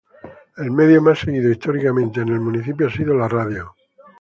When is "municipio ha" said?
2.39-2.91